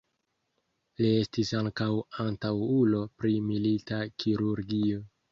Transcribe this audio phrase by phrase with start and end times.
[1.01, 1.89] Li estis ankaŭ
[2.23, 5.03] antaŭulo pri milita kirurgio.